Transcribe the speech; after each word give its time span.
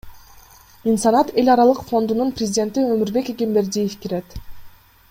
Инсанат 0.93 1.29
эл 1.43 1.51
аралык 1.57 1.83
фондунун 1.91 2.33
президенти 2.39 2.89
Өмурбек 2.95 3.33
Эгембердиев 3.35 3.99
кирет. 4.07 4.37